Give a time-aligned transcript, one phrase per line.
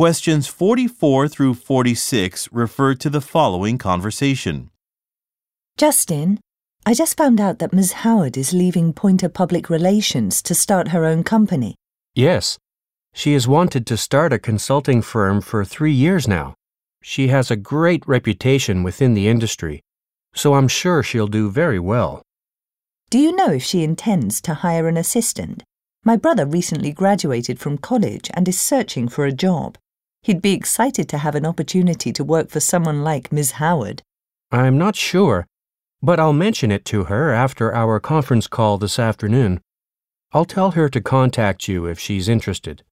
[0.00, 4.70] Questions 44 through 46 refer to the following conversation.
[5.76, 6.40] Justin,
[6.86, 7.92] I just found out that Ms.
[8.00, 11.74] Howard is leaving Pointer Public Relations to start her own company.
[12.14, 12.56] Yes.
[13.12, 16.54] She has wanted to start a consulting firm for three years now.
[17.02, 19.82] She has a great reputation within the industry,
[20.32, 22.22] so I'm sure she'll do very well.
[23.10, 25.62] Do you know if she intends to hire an assistant?
[26.04, 29.76] My brother recently graduated from college and is searching for a job.
[30.22, 33.52] He'd be excited to have an opportunity to work for someone like Ms.
[33.52, 34.02] Howard.
[34.52, 35.46] I'm not sure,
[36.02, 39.60] but I'll mention it to her after our conference call this afternoon.
[40.32, 42.82] I'll tell her to contact you if she's interested.